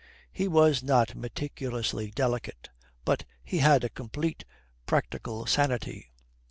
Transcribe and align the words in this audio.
He 0.31 0.47
was 0.47 0.81
not 0.81 1.13
meticulously 1.13 2.09
delicate, 2.09 2.71
but 3.05 3.23
he 3.43 3.59
had 3.59 3.83
a 3.83 3.89
complete 3.89 4.45
practical 4.87 5.45
sanity. 5.45 6.09